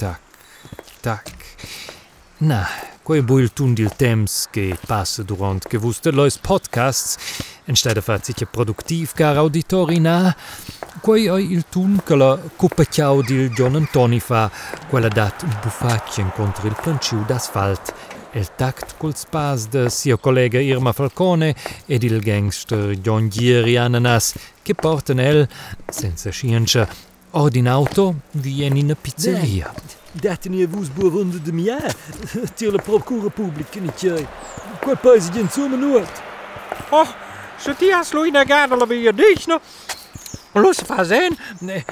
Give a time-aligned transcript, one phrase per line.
[0.00, 0.20] tac,
[1.00, 1.32] tac.
[2.38, 2.66] Na,
[3.02, 7.18] quei bu il tun dil temps che passa durant che vuste lois podcasts,
[7.68, 10.34] anstatt de far sicher produktiv gar auditori na,
[11.02, 14.50] quei oi il tun che la cupacciau dil John Antoni fa,
[14.88, 17.92] quella dat buffacien contro il planciu d'asfalt,
[18.32, 21.54] el tact col spas de sia collega Irma Falcone
[21.84, 24.32] ed il gangster John Gieri Ananas,
[24.62, 25.46] che portan el,
[25.90, 26.88] senza scienza,
[27.32, 29.72] Oh, ordinato viene in pizzeria.
[30.12, 31.78] Dat nie vusboer onder de mia.
[32.54, 34.26] Tyle procura publiek, niet jij.
[34.80, 36.22] Quel paese in zomer noord.
[36.90, 37.08] Oh,
[37.58, 39.58] zo die has lui na gadala wie je dich no.
[40.52, 41.36] Los fazen,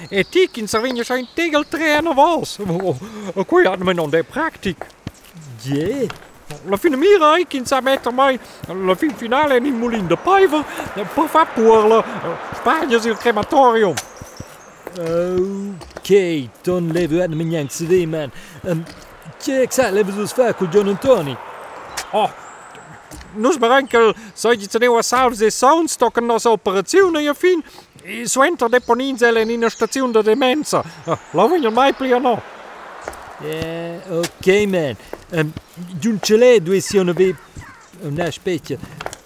[0.09, 2.59] e tik in Savinja schein tegel trainer was.
[3.47, 4.87] Qua had men on de praktik.
[5.63, 5.77] Jee.
[5.77, 6.11] Yeah.
[6.65, 8.39] La fine mira ik in sa meter mai.
[8.85, 10.65] La fin finale in Moulin de Paiva.
[10.95, 12.05] Per favore,
[12.57, 13.95] Spagna sul crematorium.
[14.97, 18.31] Ok, Okay, Ton Levy en eh, mijn Yang Zeeman.
[19.45, 21.37] Kijk, ehm, zij leven zoals fare con John Antoni.
[22.13, 22.31] Oh,
[23.35, 27.63] non brankel, soi ci teneva salve se sound stocken nos operazione io fin.
[28.05, 30.83] I suento deponinzele in una stazione di demenza.
[31.05, 32.43] Eh, lo voglio mai più o no?
[33.41, 34.97] Yeah, ok man.
[35.31, 35.53] Ehm, um,
[35.99, 37.29] Giuncele due siano vi...
[37.29, 38.79] Oh, una specie.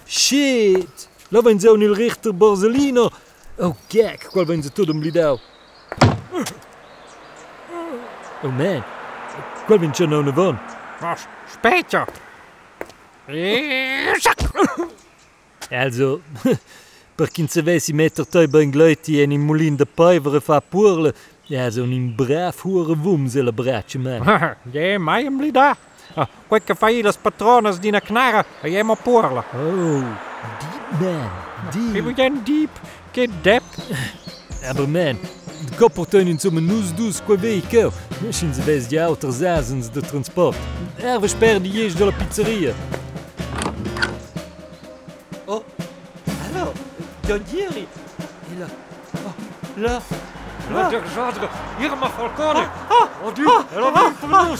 [0.05, 1.07] Shit!
[1.29, 3.11] Lo vengono ecco il Richter Borsellino.
[3.57, 5.39] Oh, gag, qual vengono tu dum lidau.
[8.43, 8.83] Oh man, ik
[9.65, 10.57] kwam in Tjerno Navon.
[11.51, 12.05] Spijt je.
[15.71, 16.21] Also,
[17.15, 21.13] per 15 meter teubring Leute en in Molin de Peuvere fa Purle.
[21.41, 24.55] Ja, zo'n braaf hoeren woem zullen braatje man.
[24.71, 25.75] Jij, mij hem blida.
[26.47, 29.43] Qualche failles patrones die na knaren, jij maar poerle.
[29.53, 30.03] Oh,
[30.59, 31.29] diep man,
[31.71, 32.07] diep.
[32.07, 32.69] Ik ben diep,
[33.11, 33.63] geen dep.
[34.69, 35.17] Aber man,
[35.77, 37.91] Kopperteunen zum nusdus quaveiker,
[38.21, 40.55] e misschien ze des die zazens de transport.
[40.97, 42.73] Er die de la pizzeria.
[45.45, 45.63] Oh,
[46.49, 46.73] alors,
[47.27, 47.87] Gondieri,
[48.55, 48.67] il a...
[49.25, 49.33] Oh,
[49.75, 50.01] là,
[50.71, 50.89] là.
[50.89, 52.57] De gendre, Irma Falcone.
[52.57, 54.57] Ah, ah, oh Dieu, ah, elle a vu ah, pour nous.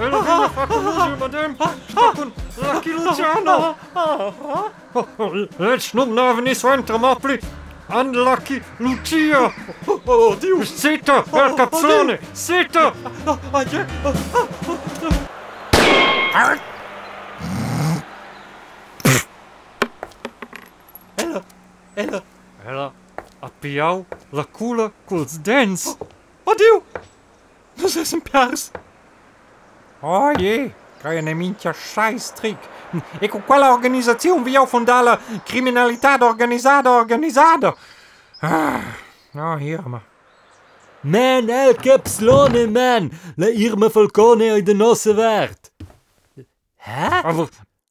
[0.00, 1.54] Elle a vu la Falcone, madame.
[1.88, 2.30] Stoppen,
[2.62, 3.74] la Kiluciano.
[3.94, 7.38] Oh, oh, Jetzt nun nerven ist ein Tramapli.
[7.88, 9.52] Unlucky Lucia.
[9.86, 10.68] Oh, Oh, Deus!
[10.68, 12.14] Senta, oh, Capzone!
[12.14, 12.92] Oh, Senta!
[21.16, 21.44] Ela,
[21.96, 22.22] ela...
[22.64, 22.92] Ela
[23.42, 25.96] a piau la cula culs dents.
[26.44, 26.82] Oh, Deus!
[27.76, 28.70] Nós esem piars!
[30.00, 30.70] Oh, je!
[31.02, 32.58] Kaj je ne minča šajstrik.
[33.20, 37.74] E com qual organizzazione vi ho fondato la criminalidade organizada, organizada.
[38.40, 39.04] Ah.
[39.36, 40.04] Nou, hier maar.
[41.00, 43.10] Man, eh, nee, ik heb slonen, man.
[43.34, 45.72] Laat hier mijn falcone uit de nossen werd.
[46.76, 47.08] Hè?
[47.22, 47.48] Aber,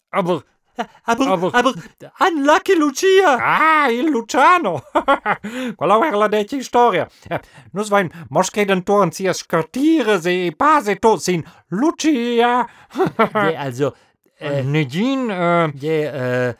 [0.09, 0.43] aber...
[1.03, 1.73] Aber, aber, aber,
[2.19, 3.37] unlucky Lucia!
[3.39, 4.81] Ah, il Luciano!
[5.75, 7.07] Qual è la deccia storia?
[7.27, 7.39] Eh,
[7.71, 12.67] Nus vain mosche den Toren sia scartire se pase tot sin Lucia!
[13.33, 13.93] yeah, also,
[14.37, 16.55] eh, äh, Negin, äh, yeah, äh, äh,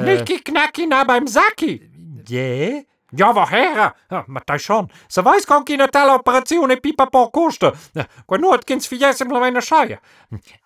[0.00, 1.88] Knicki knacki na beim Sacki!
[2.28, 2.82] Yeah?
[3.12, 3.94] Ja, woher?
[4.10, 4.90] Ja, ma dai schon.
[5.08, 7.72] Se weiß con chi tale operazione pipa po costa.
[8.26, 10.00] Qua nu hat kins fiesem la meine Scheie.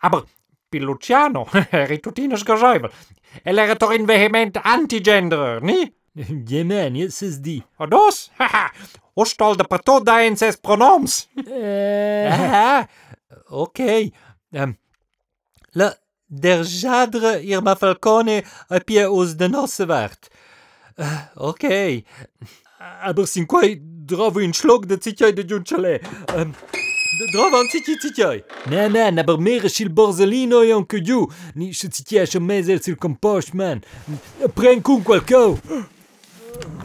[0.01, 0.25] Aber
[0.79, 2.91] Luciano eri tutino sgagevel.
[3.43, 5.93] El era toch in vehement anti-genderer, ni?
[6.49, 7.63] ja, man, jetzt ist die.
[7.79, 8.31] A dos?
[8.39, 8.71] Haha,
[9.15, 9.65] ostal de
[10.27, 11.29] en ses pronoms.
[11.47, 12.87] Äh, aha,
[13.49, 14.13] okay.
[14.53, 14.77] Ähm,
[15.73, 15.95] la,
[16.27, 20.29] der Jadre Irma Falcone a pie aus de nosse waard.
[20.29, 20.34] Äh,
[20.97, 21.05] Eh,
[21.37, 22.05] ok.
[23.03, 26.01] Aber sind quei drauf in Schlag de Zitjei de Junchale.
[26.35, 26.55] Ähm,
[27.33, 28.45] Drauf an Zitjei Zitjei.
[28.67, 31.27] Ne, ne, aber mehr ist il Borsellino e anche giù.
[31.55, 33.81] Nisce Zitjei a mese sul compost, man.
[34.55, 35.59] Pren con qualco.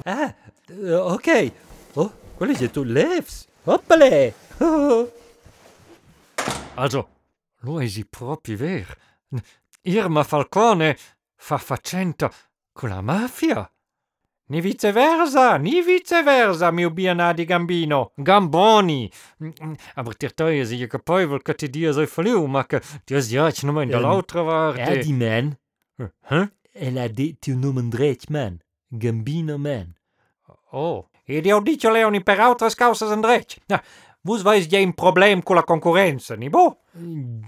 [0.05, 0.33] Ah,
[0.69, 1.51] ok.
[1.95, 3.47] Oh, quello è tu levs.
[3.63, 4.33] Oppale.
[6.75, 7.09] Also,
[7.63, 8.95] lo è proprio vero.
[9.81, 10.97] Irma Falcone
[11.35, 12.31] fa faccenda
[12.71, 13.69] con la mafia.
[14.49, 19.11] Ni viceversa, ni viceversa, mio bianadi gambino, gamboni.
[19.95, 23.47] Aber dir teuer sie je kapoi, weil kati dir so verliu, macke, dir is ja,
[23.47, 24.75] ich nummer in der lautre war.
[24.75, 25.55] Er die man.
[26.29, 26.47] Hä?
[26.73, 29.93] Er la dit tu nummer dreit man, gambino man.
[30.71, 33.59] Oh, e di audicio leoni per altres causas en dreit.
[33.69, 33.83] Na,
[34.21, 36.79] vos vais je un problem con la concorrenza, ni bo?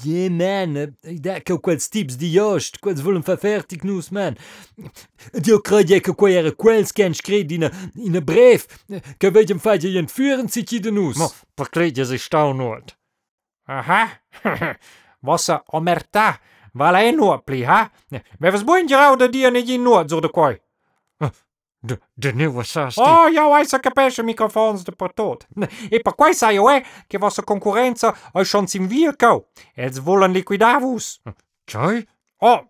[0.04, 0.96] Ja, man.
[1.02, 2.80] Ik dacht ook quels tips die juist.
[2.80, 4.38] Quels willen verfertig noes, man.
[5.32, 8.66] Die krijg je ook weer quels kan schreeuwen in een in een brief.
[9.18, 10.92] Kan weet je hem feitje entführen zich je de.
[10.92, 12.98] Mo, verkleed je sich stau not.
[13.64, 14.22] Aha.
[15.22, 16.40] Vossa omertà
[16.74, 17.92] vale e nuot pli, ha?
[18.40, 20.58] Me was boin gerau da dia ne gin nuot zur de koi.
[22.14, 23.04] de nieuwe oh, satie.
[23.04, 25.48] O, ja ojca kapesze microfoons de patot.
[25.92, 26.58] E pa quai sai
[27.10, 28.88] que a sua concorrência oi sim sin
[29.76, 31.22] eles vão liquidar-vos?
[31.68, 32.06] Cioè?
[32.42, 32.62] Oh,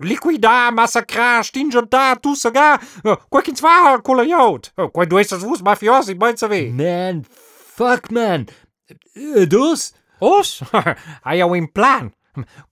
[0.00, 2.80] liquidar, massacrar, stingentar, tu sagar.
[3.04, 4.72] Eh, quai quins va cola iot.
[4.76, 6.72] Eh, quai du estas vus mafiosi, boi saber?
[6.72, 7.22] Man,
[7.76, 8.46] fuck man.
[9.14, 9.94] Eh, dus?
[10.20, 10.62] Os?
[11.24, 12.10] aí é in plan.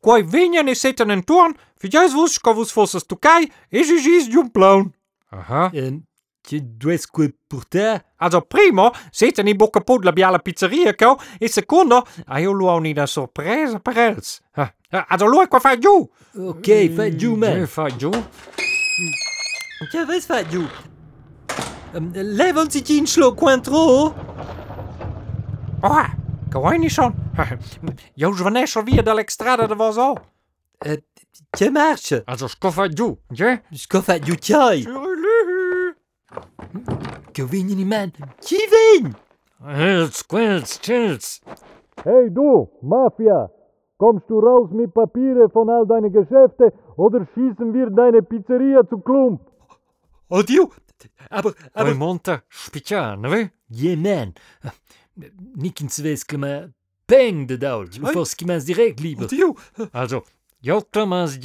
[0.00, 4.48] Quai vinien e setan em torno, fijais-vos que vus fossas tucai, e gigis de um
[4.48, 4.92] plano.
[5.34, 5.70] Aha.
[5.72, 6.02] En
[7.10, 8.02] quoi pour te.
[8.18, 11.18] Allora, primo, siete in bocca pod la pizzeria, co?
[11.38, 14.42] E secondo, a io lo ho una sorpresa per els.
[14.52, 14.74] Ah,
[15.08, 16.08] allora, lui qua fa giù.
[16.36, 17.66] Ok, fai giù, man.
[17.66, 18.10] fai giù.
[19.90, 20.66] Che vuoi fa giù?
[21.94, 24.14] Um, Levansi cinque quattro.
[25.80, 26.04] Oh,
[26.50, 27.12] che vuoi ne son?
[28.14, 30.12] Io svanesco via dall'extrada da vosò.
[30.12, 31.02] Uh,
[31.50, 32.22] che marcia?
[32.24, 33.62] Allora, scofa giù, che?
[33.72, 34.82] Scofa giù, chiai.
[34.82, 35.13] Sure.
[37.34, 38.12] Gewinne ni, man.
[38.40, 39.14] Qui vin?
[39.64, 41.40] Hils, quils, chills.
[42.04, 43.50] Hey du, Mafia!
[43.96, 48.98] Kommst du raus mit Papiere von all deine Geschäfte oder schießen wir deine Pizzeria zu
[48.98, 49.40] Klump?
[50.28, 50.70] Odio?
[51.30, 53.50] Aber, Aber aber, monta spicciana, ve?
[53.70, 54.34] Yeah, man.
[55.56, 56.68] Nikins ves que ma
[57.06, 57.88] peng de daul.
[57.88, 59.24] Qui mans direct lieber.
[59.24, 59.54] Odio?
[59.92, 60.22] Also,
[60.60, 61.38] jo Thomas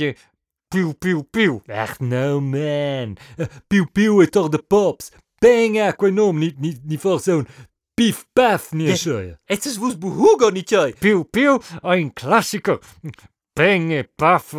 [0.70, 1.62] piu piu piu.
[1.68, 3.18] Ach, no, man.
[3.38, 5.12] Uh, piu piou et hor de pops.
[5.42, 7.46] Peng Benga, kwen nom, ni, ni, ni forzoun.
[7.96, 9.38] Pif, paf, ni echoia.
[9.50, 11.60] Et eus vous bouhougo, ni piu Piou, piou,
[12.16, 12.80] classico.
[13.56, 14.54] Peng e paf,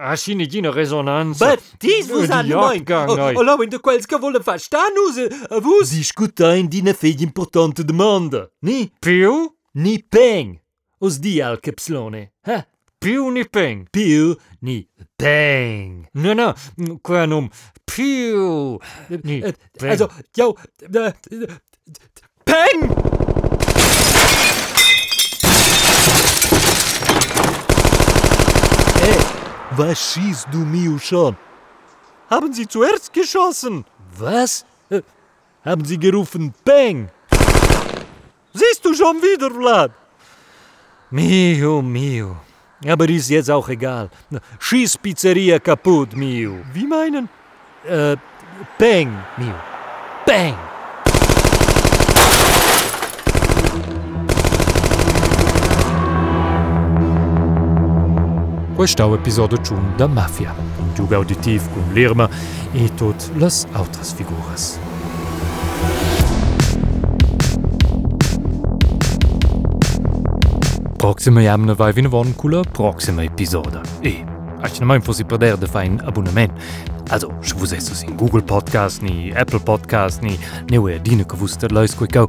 [0.00, 1.38] a sin egin a resonanz.
[1.38, 2.84] Bet, diz vous an moin.
[3.36, 5.18] O laouen de quels ka vole fach tanus,
[5.50, 5.84] a vous?
[5.84, 8.46] Zich kutain din a feg importante demande.
[8.62, 8.90] Ni?
[9.00, 10.56] piu Ni peng.
[11.00, 12.30] Os di al capslone.
[12.48, 12.64] Ha?
[13.00, 13.86] Piu ni peng.
[13.92, 16.08] Piu ni peng.
[16.14, 16.54] No, no,
[17.02, 17.48] qua num
[17.86, 18.78] piu.
[19.22, 19.42] Ni.
[19.80, 21.12] Also, äh, äh,
[22.44, 22.80] Peng!
[29.00, 29.16] Hey,
[29.76, 31.36] was schießt du mir schon?
[32.30, 33.84] Haben Sie zuerst geschossen?
[34.18, 34.64] Was?
[34.90, 35.02] Äh,
[35.64, 37.10] Haben sie gerufen Peng?
[38.54, 39.92] Siehst du schon wieder, Vlad?
[41.10, 42.36] Mio, mio.
[42.86, 44.08] Aber ist jetzt auch egal.
[44.60, 46.58] Schieß Pizzeria kaputt, mio.
[46.72, 47.28] Wie meinen?
[47.84, 48.16] Äh,
[48.78, 49.54] Peng, mio.
[50.24, 50.54] Peng!
[58.76, 62.30] Questa è l'episodio 1 da Mafia, un gioco auditivo con l'Irma
[62.70, 64.97] e tutte le altre figure.
[71.08, 73.80] Proxime jamne wai vin waren cooler Proxime Episode.
[74.02, 74.26] E
[74.60, 76.52] Ach mai fo si perder de fein Abonnement.
[77.08, 80.38] Also je vous es sos in Google Podcast ni Apple Podcast ni
[80.70, 82.26] neue Dine gewusster leus ku go.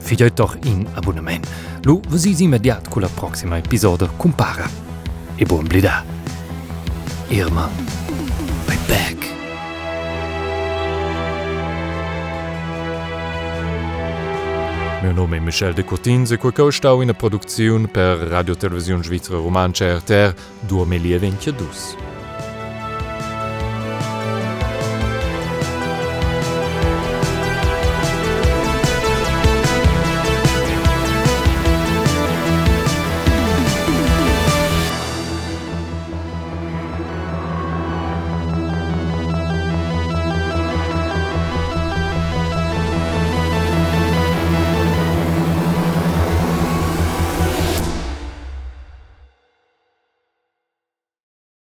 [0.00, 1.48] Fiit doch in Abonnement.
[1.86, 4.68] Lo wo si immediat cooler Proxima Episode compara.
[5.38, 6.04] E bon blida.
[7.30, 7.70] Irma
[8.66, 9.39] Bei Berg.
[15.02, 19.38] Meu nome é Michel de Cortins e quei cheu stau ina produziun per Radiotelevisiun Svizra
[19.38, 20.36] Romancia RTR
[20.68, 22.19] 2022.